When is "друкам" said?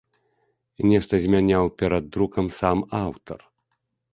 2.15-2.45